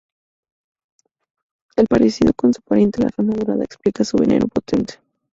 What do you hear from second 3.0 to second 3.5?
la rana